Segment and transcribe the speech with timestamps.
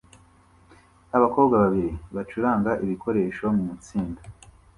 [1.17, 4.21] Abakobwa babiri bacuranga ibikoresho mu itsinda